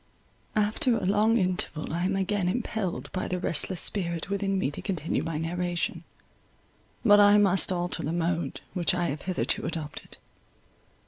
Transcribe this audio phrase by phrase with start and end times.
[0.55, 4.81] After a long interval, I am again impelled by the restless spirit within me to
[4.81, 6.03] continue my narration;
[7.05, 10.17] but I must alter the mode which I have hitherto adopted.